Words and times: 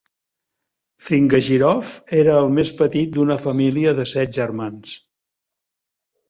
Zigangirov 1.09 1.91
era 2.21 2.37
el 2.45 2.49
més 2.55 2.71
petit 2.79 3.13
d'una 3.19 3.37
família 3.45 3.95
de 4.01 4.07
set 4.15 4.35
germans. 4.41 4.97